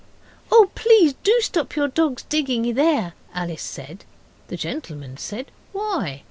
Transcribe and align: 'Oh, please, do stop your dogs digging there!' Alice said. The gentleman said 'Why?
'Oh, 0.51 0.71
please, 0.73 1.13
do 1.21 1.37
stop 1.41 1.75
your 1.75 1.87
dogs 1.87 2.23
digging 2.23 2.73
there!' 2.73 3.13
Alice 3.35 3.61
said. 3.61 4.03
The 4.47 4.57
gentleman 4.57 5.15
said 5.17 5.51
'Why? 5.73 6.19